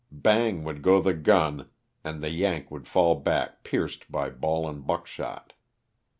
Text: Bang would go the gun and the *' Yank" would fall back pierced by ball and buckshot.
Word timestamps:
Bang 0.11 0.63
would 0.63 0.81
go 0.81 0.99
the 0.99 1.13
gun 1.13 1.69
and 2.03 2.23
the 2.23 2.29
*' 2.29 2.31
Yank" 2.41 2.71
would 2.71 2.87
fall 2.87 3.13
back 3.13 3.63
pierced 3.63 4.11
by 4.11 4.31
ball 4.31 4.67
and 4.67 4.87
buckshot. 4.87 5.53